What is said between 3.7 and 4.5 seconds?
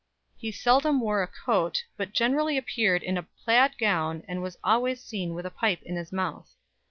gown, and